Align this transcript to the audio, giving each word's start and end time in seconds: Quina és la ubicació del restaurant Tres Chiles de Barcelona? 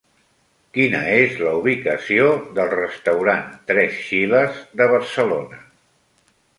Quina 0.77 1.01
és 1.17 1.35
la 1.41 1.51
ubicació 1.59 2.31
del 2.57 2.71
restaurant 2.73 3.47
Tres 3.71 4.03
Chiles 4.09 4.61
de 4.83 4.93
Barcelona? 4.99 5.67